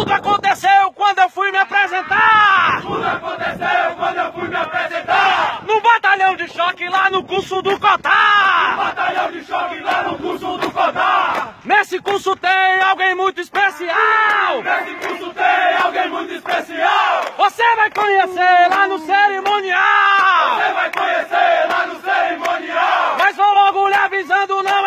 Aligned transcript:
Tudo 0.00 0.12
aconteceu 0.12 0.92
quando 0.94 1.18
eu 1.18 1.28
fui 1.28 1.50
me 1.50 1.58
apresentar! 1.58 2.80
Tudo 2.80 3.06
aconteceu 3.06 3.96
quando 3.96 4.16
eu 4.16 4.32
fui 4.32 4.48
me 4.48 4.56
apresentar! 4.56 5.62
No 5.66 5.80
batalhão 5.80 6.36
de 6.36 6.48
choque 6.48 6.88
lá 6.88 7.10
no 7.10 7.22
curso 7.22 7.60
do 7.60 7.78
Cotar! 7.78 8.76
Batalhão 8.76 9.30
de 9.30 9.44
choque 9.44 9.80
lá 9.80 10.04
no 10.04 10.18
curso 10.18 10.56
do 10.58 10.70
Cotar! 10.70 11.54
Nesse 11.64 11.98
curso 12.00 12.34
tem 12.36 12.82
alguém 12.82 13.14
muito 13.14 13.40
especial! 13.40 14.62
Nesse 14.62 14.94
curso 15.06 15.34
tem 15.34 15.76
alguém 15.84 16.08
muito 16.08 16.32
especial! 16.32 17.24
Você 17.36 17.76
vai 17.76 17.90
conhecer 17.90 18.68
lá 18.70 18.88
no 18.88 18.98
cerimonial! 19.00 20.56
Você 20.56 20.72
vai 20.72 20.90
conhecer 20.92 21.68
lá 21.68 21.86
no 21.86 22.00
cerimonial! 22.00 23.16
Mas 23.18 23.36
vou 23.36 23.54
logo 23.54 23.88
lhe 23.88 23.94
avisando, 23.94 24.62
não 24.62 24.80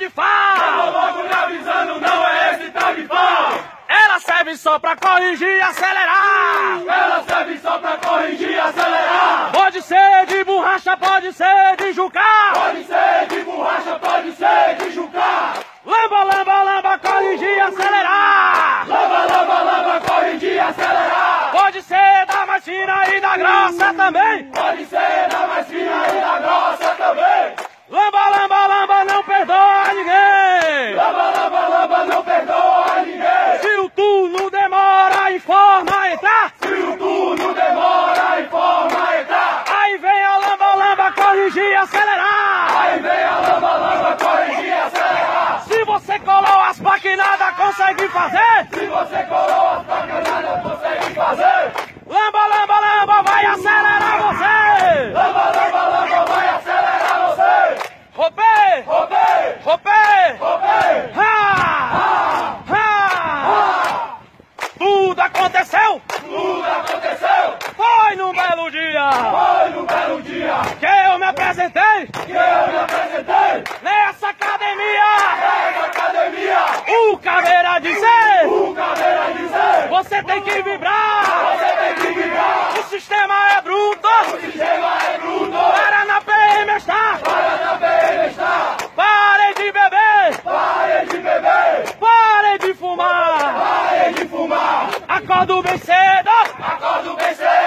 de 0.00 0.08
Tô 0.08 0.22
fal! 0.22 0.92
logo 0.92 1.22
lhe 1.22 1.32
avisando, 1.32 2.00
não 2.00 2.26
é 2.26 2.54
esse 2.54 2.70
tal 2.70 2.94
de 2.94 3.02
pau! 3.02 3.52
Ela 3.86 4.18
serve 4.18 4.56
só 4.56 4.78
pra 4.78 4.96
corrigir 4.96 5.46
e 5.46 5.60
acelerar! 5.60 6.80
Ela 6.88 7.22
serve 7.28 7.58
só 7.58 7.78
pra 7.78 7.96
corrigir 7.98 8.50
e 8.50 8.58
acelerar! 8.58 9.50
Pode 9.52 9.82
ser 9.82 10.26
de 10.26 10.42
borracha, 10.44 10.96
pode 10.96 11.32
ser 11.34 11.76
de 11.76 11.92
jucar! 11.92 12.52
Pode 12.54 12.84
ser 12.84 13.26
de 13.28 13.40
borracha, 13.42 13.98
pode 13.98 14.32
ser 14.32 14.76
de 14.78 14.90
jucar! 14.90 15.54
Lamba, 15.84 16.22
lamba, 16.24 16.62
lamba, 16.62 16.98
corrigir 16.98 17.56
e 17.56 17.60
acelerar! 17.60 18.88
Lava, 18.88 19.24
lava, 19.26 19.62
lava, 19.62 20.00
corrigir 20.00 20.54
e 20.54 20.60
acelerar! 20.60 21.50
Pode 21.52 21.82
ser 21.82 22.26
da 22.26 22.46
mais 22.46 22.64
fina 22.64 23.06
e 23.14 23.20
da 23.20 23.36
grossa 23.36 23.92
também! 23.92 24.44
Pode 24.50 24.84
ser 24.86 25.28
da 25.28 25.46
mais 25.46 25.66
fina 25.66 26.06
e 26.08 26.20
da 26.20 26.38
grossa 26.38 26.94
também! 26.94 27.70
Lamba, 27.90 28.28
lamba, 28.28 28.66
lamba, 28.68 29.04
não 29.04 29.24
perdoa 29.24 29.92
ninguém! 29.92 30.94
Lava, 30.94 31.30
lava, 31.30 31.68
lava, 31.68 32.04
não 32.04 32.22
perdoa 32.22 33.00
ninguém! 33.04 33.58
Se 33.60 33.78
o 33.80 33.90
turno 33.90 34.48
demora, 34.48 35.32
informa 35.32 36.00
a 36.00 36.12
entrar! 36.12 36.52
Se 36.62 36.72
o 36.72 36.96
turno 36.96 37.52
demora, 37.52 38.40
informa 38.42 39.08
a 39.10 39.20
entrar! 39.20 39.64
Aí 39.76 39.98
vem 39.98 40.22
a 40.22 40.36
lamba, 40.38 40.74
lamba, 40.76 41.12
corrigir 41.12 41.64
e 41.64 41.69
acelerar! 41.80 42.76
Aí 42.76 43.00
vem 43.00 43.24
a 43.24 43.38
lava, 43.38 43.76
lava, 43.76 44.16
corrigir 44.16 44.66
e 44.66 44.72
acelerar! 44.72 45.62
Se 45.66 45.84
você 45.84 46.18
colou 46.18 46.60
as 46.60 46.78
nada 47.16 47.52
consegue 47.52 48.08
fazer! 48.08 48.68
Se 48.72 48.86
você 48.86 49.22
colou 49.24 49.68
as 49.68 49.84
placas, 49.84 50.28
nada 50.28 50.60
consegue 50.62 51.14
fazer! 51.14 51.72
Lamba, 52.06 52.46
lamba, 52.46 52.80
lamba, 52.80 53.22
vai 53.22 53.46
acelerar 53.46 54.18
você! 54.22 55.12
Lava, 55.12 55.50
lava, 55.56 55.88
lava, 55.88 56.24
vai 56.26 56.48
acelerar 56.48 57.20
você! 57.26 57.90
Roupei! 58.14 58.82
Roubei! 58.86 59.56
Roupei! 59.64 60.36
Roubei! 60.38 61.12
Ha! 61.16 62.62
Ha! 62.68 64.18
Tudo 64.78 65.20
aconteceu! 65.20 66.02
Num 68.30 68.36
belo 68.36 68.70
dia 68.70 69.10
Foi 69.10 69.70
num 69.70 69.84
belo 69.84 70.22
dia 70.22 70.54
que 70.78 70.86
eu 70.86 71.18
me 71.18 71.24
apresentei 71.26 72.06
que 72.06 72.30
eu 72.30 72.72
me 72.72 72.78
apresentei 72.78 73.64
nessa 73.82 74.28
academia! 74.28 75.10
nessa 75.40 75.86
academia! 75.86 76.58
O 77.10 77.18
caveira 77.18 77.80
dizer! 77.80 78.46
O 78.46 78.72
caveira 78.72 79.32
dizer! 79.36 79.88
Você 79.88 80.22
tem 80.22 80.42
que 80.42 80.62
vibrar! 80.62 81.56
Você 81.56 81.76
tem 81.76 81.94
que 81.96 82.20
vibrar! 82.20 82.78
O 82.78 82.82
sistema 82.84 83.34
é 83.56 83.60
bruto! 83.62 84.08
O 84.08 84.40
sistema 84.40 84.98
é 85.12 85.18
bruto! 85.18 85.50
Para 85.50 86.04
na 86.04 86.20
PM 86.20 86.76
está! 86.76 87.18
Para 87.24 87.56
na 87.64 87.78
PM 87.78 88.28
está! 88.28 88.76
Pare 88.94 89.54
de 89.54 89.72
beber! 89.72 90.40
Pare 90.44 91.06
de 91.06 91.16
beber! 91.18 91.94
Pare 91.98 92.58
de 92.58 92.74
fumar! 92.74 93.54
Pare 93.54 94.12
de 94.12 94.28
fumar! 94.28 94.88
Acordo 95.08 95.62
bem 95.62 95.78
cedo! 95.78 96.30
Acordo 96.60 97.16
bem 97.16 97.34
cedo! 97.34 97.59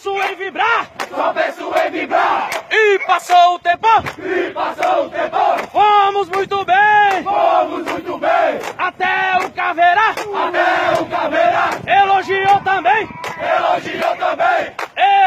Penso 0.00 0.22
em 0.22 0.36
vibrar! 0.36 0.86
Só 1.10 1.32
penso 1.32 1.72
em 1.76 1.90
vibrar! 1.90 2.50
E 2.70 3.00
passou 3.00 3.56
o 3.56 3.58
tempo! 3.58 3.88
E 4.16 4.50
passou 4.52 5.06
o 5.06 5.10
tempo! 5.10 5.36
Fomos 5.72 6.28
muito 6.28 6.64
bem! 6.64 7.24
Fomos 7.24 7.84
muito 7.84 8.16
bem! 8.18 8.60
Até 8.78 9.44
o 9.44 9.50
caveira 9.50 10.10
Até 10.10 11.02
o 11.02 11.06
caveira 11.06 11.70
elogiou 11.84 12.60
também! 12.60 13.08
elogiou 13.40 14.16
também! 14.16 14.72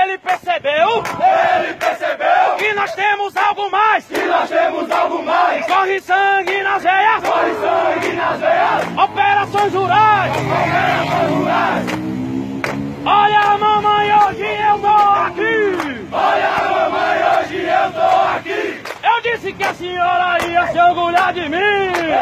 Ele 0.04 0.18
percebeu 0.20 1.04
Ele 1.20 1.74
percebeu 1.74 2.56
que 2.58 2.74
nós 2.74 2.96
temos 2.96 3.36
algo 3.36 3.70
mais! 3.70 4.06
que 4.06 4.22
nós 4.22 4.50
temos 4.50 4.90
algo 4.90 5.22
mais! 5.22 5.66
Corre 5.66 6.00
sangue 6.00 6.64
nas 6.64 6.82
veias! 6.82 7.24
Corre 7.24 7.54
sangue 7.56 8.14
nas 8.14 8.40
veias! 8.40 9.04
Operações 9.04 9.74
rurais! 9.74 10.32
Operações 10.38 11.30
rurais! 11.36 12.12
Olha, 13.04 13.58
mamãe, 13.58 14.14
hoje 14.14 14.44
eu 14.44 14.78
tô 14.78 14.88
aqui! 14.88 16.08
Olha, 16.12 16.52
mamãe, 16.70 17.18
hoje 17.42 17.64
eu 17.64 17.92
tô 17.94 18.38
aqui! 18.38 18.82
Eu 19.04 19.22
disse 19.24 19.51
que 19.62 19.68
a 19.68 19.74
senhora 19.76 20.38
ia 20.48 20.68
se 20.72 20.80
orgulhar 20.80 21.34
de 21.34 21.48
mim! 21.48 21.58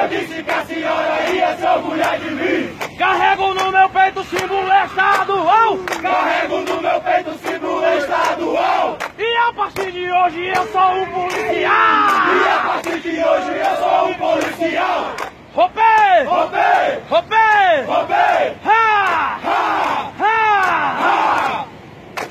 Eu 0.01 0.07
disse 0.09 0.43
que 0.43 0.51
a 0.51 0.65
senhora 0.65 1.29
ia 1.31 1.55
se 1.55 1.65
orgulhar 1.65 2.19
de 2.19 2.31
mim! 2.31 2.77
Carrego 2.97 3.53
no 3.53 3.71
meu 3.71 3.89
peito 3.89 4.19
o 4.19 4.23
símbolo 4.25 4.67
estadual! 4.85 5.77
Carrego 6.01 6.57
no 6.59 6.81
meu 6.81 6.99
peito 6.99 7.29
o 7.29 7.37
símbolo 7.37 7.81
estadual! 7.97 8.97
E 9.17 9.37
a 9.37 9.53
partir 9.53 9.91
de 9.91 10.11
hoje 10.11 10.47
eu 10.47 10.67
sou 10.67 10.91
um 10.91 11.01
E 11.01 11.05
policial! 11.05 11.79
a 11.79 12.63
partir 12.67 12.99
de 12.99 13.23
hoje 13.23 13.57
eu 13.57 13.75
sou 13.77 14.09
um 14.09 14.13
policial! 14.15 15.05
Roupei! 15.53 16.23
Roubei! 16.27 17.01
Roupei! 17.09 17.85
Roubei! 17.87 18.57
Ha! 18.65 19.39
Ha! 19.45 20.11
Ha! 20.19 20.95
Ha! 20.99 21.65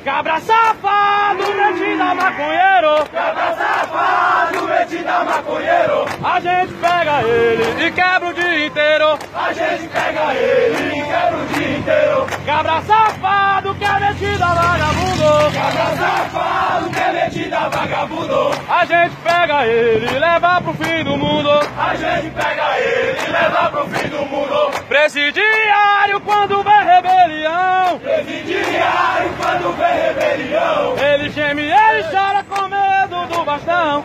Cabra 0.04 0.40
safado, 0.40 1.44
metida 1.54 2.14
maconheiro! 2.14 3.04
Cabra 3.12 3.54
safado, 3.56 4.68
metida 4.68 5.24
maconheiro! 5.38 6.04
A 6.22 6.40
gente 6.40 6.74
pega 6.74 7.22
ele 7.22 7.86
e 7.86 7.92
quebra 7.92 8.28
o 8.28 8.34
dia 8.34 8.66
inteiro! 8.66 9.18
A 9.34 9.52
gente 9.52 9.88
pega 9.88 10.34
ele 10.34 10.98
e 10.98 11.02
quebra 11.04 11.36
o 11.36 11.46
dia 11.46 11.78
inteiro! 11.78 12.26
Cabra 12.44 12.82
safado 12.82 13.74
que 13.74 13.84
é 13.84 14.00
metida 14.00 14.46
vagabundo! 14.46 15.52
Cabra 15.54 15.96
safado, 15.96 16.90
que 16.90 17.00
é 17.00 17.12
metida 17.12 17.68
vagabundo! 17.68 18.50
A 18.68 18.84
gente 18.84 19.16
pega 19.16 19.66
ele 19.66 20.06
e 20.06 20.18
leva 20.18 20.60
pro 20.60 20.74
fim 20.74 21.04
do 21.04 21.16
mundo! 21.16 21.50
A 21.78 21.94
gente 21.94 22.30
pega 22.30 22.78
ele 22.78 23.18
e 23.26 23.30
leva 23.30 23.70
pro 23.70 23.86
fim 23.86 24.08
do 24.08 24.26
mundo! 24.26 24.70
Presidiário 24.88 26.20
quando 26.20 26.62
vê 26.62 26.70
rebelião! 26.70 27.98
Presidiário 27.98 29.30
quando 29.36 29.76
vê 29.76 29.86
rebelião! 29.86 30.94
Ele 30.98 31.30
geme, 31.30 31.62
ele 31.62 32.02
chora 32.10 32.37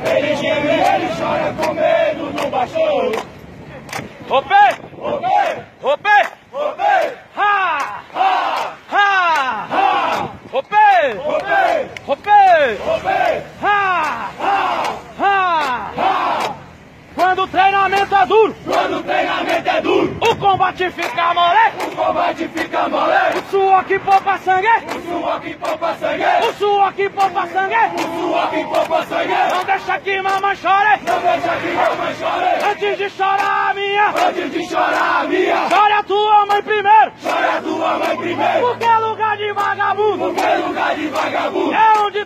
Ele 0.01 0.35
geme, 0.35 0.71
ele 0.71 1.07
chora 1.15 1.53
com 1.53 1.73
medo 1.73 2.31
do 2.31 2.49
baixão! 2.49 3.11
Roupei! 4.27 4.71
Roubei! 4.97 5.63
Roupei! 5.81 6.23
Roubei! 6.51 7.13
Ha! 7.35 8.03
Ha! 8.13 8.75
Ha! 8.89 9.67
Ha! 9.69 10.29
Roupei! 10.51 11.13
Roubei! 11.17 11.89
Roupei! 12.05 12.77
Roubei! 12.85 13.43
Ha! 13.61 14.31
Ha! 14.39 14.99
Ha! 15.19 15.91
Ha! 15.95 16.55
Quando 17.43 17.49
o 17.49 17.57
treinamento 17.57 18.15
é 18.15 18.25
duro, 18.25 18.55
Quando 18.65 18.97
o 18.99 19.03
treinamento 19.03 19.69
é 19.69 19.81
duro, 19.81 20.17
o 20.21 20.35
combate 20.37 20.89
fica 20.91 21.33
mole! 21.33 21.59
o 21.85 21.95
combate 21.95 22.47
fica 22.47 22.87
mole! 22.87 23.13
O 23.37 23.51
suor 23.51 23.83
que 23.83 23.99
poupa 23.99 24.37
sangue! 24.37 24.67
O 24.87 25.01
suor 25.01 25.41
que 25.41 25.53
poupa 25.55 25.95
sangue! 25.95 26.23
O 26.47 26.53
suor 26.53 26.93
que 26.93 27.09
poupa 27.09 27.47
sangue! 27.47 27.75
O 27.95 28.21
suor 28.21 28.49
que 28.49 28.63
poupa 28.63 29.05
sangue! 29.05 29.33
Não 29.53 29.63
deixa 29.65 29.99
que 29.99 30.21
mamãe 30.21 30.55
chore! 30.55 30.99
Não 31.05 31.19
deixa 31.19 31.55
que 31.57 31.71
mamãe 31.73 32.15
chore! 32.15 32.71
Antes 32.71 32.97
de 32.97 33.09
chorar 33.09 33.69
a 33.69 33.73
minha! 33.73 34.07
Antes 34.09 34.51
de 34.51 34.65
chorar 34.69 35.21
a 35.21 35.23
minha! 35.25 35.69
Chore 35.69 35.93
a 35.93 36.03
tua 36.03 36.45
mãe 36.45 36.61
primeiro! 36.63 37.11
Chore 37.21 37.57
a 37.57 37.61
tua 37.61 37.97
mãe 37.99 38.17
primeiro! 38.17 38.67
Porque 38.67 38.85
é 38.85 38.97
lugar 38.99 39.37
de 39.37 39.51
vagabundo! 39.51 40.17
Porque 40.17 40.41
é 40.41 40.57
lugar 40.57 40.95
de 40.95 41.07
vagabundo! 41.09 41.73
É 41.73 41.99
onde 41.99 42.22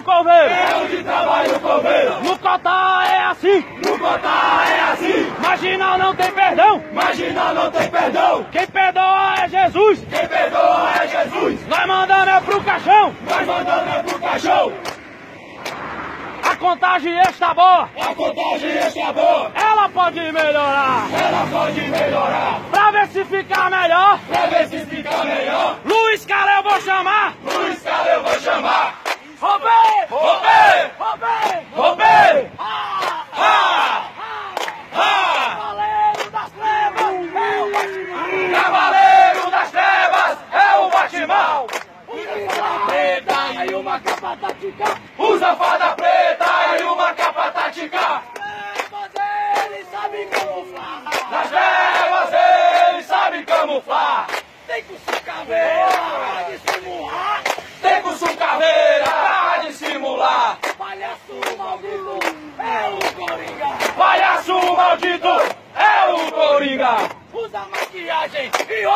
o 0.00 0.02
coveiro! 0.02 0.50
É 0.50 0.76
onde 0.76 1.04
trabalha 1.04 1.54
o! 1.54 2.24
No 2.24 2.38
Cotá 2.38 3.04
é 3.06 3.18
assim! 3.26 3.64
No 3.84 3.98
Cotá 3.98 4.64
é 4.68 4.92
assim! 4.92 5.32
Marginal 5.40 5.98
não 5.98 6.14
tem 6.14 6.32
perdão! 6.32 6.82
Marginal 6.92 7.54
não 7.54 7.70
tem 7.70 7.90
perdão! 7.90 8.46
Quem 8.50 8.66
perdoa 8.66 9.34
é 9.44 9.48
Jesus! 9.48 9.98
Quem 10.08 10.26
perdoa 10.26 10.90
é 11.02 11.08
Jesus! 11.08 11.66
Nós 11.68 11.86
mandamos 11.86 12.28
é 12.28 12.40
pro 12.40 12.60
caixão! 12.62 13.14
Nós 13.28 13.46
mandamos 13.46 13.94
é 13.94 14.02
pro 14.02 14.18
caixão! 14.18 14.72
A 16.42 16.56
contagem 16.56 17.18
está 17.20 17.54
boa! 17.54 17.88
A 18.00 18.14
contagem 18.14 18.70
está 18.78 19.12
boa! 19.12 19.52
Ela 19.54 19.88
pode 19.90 20.20
melhorar! 20.20 21.06
Ela 21.12 21.46
pode 21.50 21.80
melhorar! 21.82 22.60
Pra 22.70 22.90
ver 22.90 23.08
se 23.08 23.24
fica 23.24 23.70
melhor! 23.70 24.18
Pra 24.28 24.46
ver 24.46 24.68
se 24.68 24.86
fica 24.86 25.24
melhor! 25.24 25.76
Luiz 25.84 26.24
Cara 26.24 26.56
eu 26.56 26.62
vou 26.62 26.80
chamar! 26.80 27.34
Luiz 27.44 27.82
Cara 27.82 28.08
eu 28.08 28.22
vou 28.22 28.40
chamar! 28.40 29.00
Roubei! 29.40 29.70
Roubei! 30.10 30.90
Roubei! 30.98 31.66
Roubei! 31.74 32.50
Ah! 32.58 33.24
Ah! 33.32 33.70
pau. 41.30 41.66
Usa 42.08 42.50
fada 42.50 42.86
preta 42.86 43.64
e 43.70 43.74
uma 43.74 44.00
capa 44.30 44.36
tática. 44.36 44.84
Usa 45.18 45.56
fada 45.56 45.96
preta 45.96 46.46
e 46.78 46.82
uma 46.84 47.14
capa 47.14 47.50
tática. 47.50 48.22
Mas 48.90 49.10
ele 49.66 49.84
sabe 49.84 50.26
camuflar. 50.26 51.02
Nas 51.30 51.48
trevas 51.48 52.32
ele 52.32 53.02
sabe 53.02 53.42
camuflar. 53.44 54.26
Tem 54.66 54.84
com 54.84 54.96
sua 54.98 55.20
caveira 55.20 55.88
pra 55.90 56.42
dissimular. 56.50 57.42
Tem 57.82 58.02
com 58.02 58.12
sua 58.12 58.36
caveira 58.36 59.04
pra 59.04 59.56
dissimular. 59.66 60.58
Palhaço 60.78 61.56
maldito 61.58 62.18
é 62.58 62.88
o 62.88 62.98
Coringa. 63.14 63.94
Palhaço 63.96 64.76
maldito 64.76 65.28
é 65.74 66.12
o 66.12 66.32
Coringa. 66.32 66.96
Usa 67.32 67.60
maquiagem 67.60 68.50
e 68.68 68.86